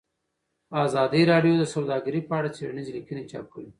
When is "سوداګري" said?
1.73-2.19